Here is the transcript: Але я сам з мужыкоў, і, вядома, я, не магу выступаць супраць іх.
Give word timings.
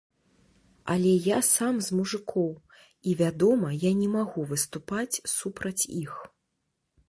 Але 0.93 1.11
я 1.25 1.41
сам 1.55 1.75
з 1.87 1.97
мужыкоў, 1.97 2.49
і, 2.85 3.15
вядома, 3.21 3.69
я, 3.89 3.95
не 4.03 4.09
магу 4.17 4.41
выступаць 4.55 5.21
супраць 5.37 5.79
іх. 6.05 6.13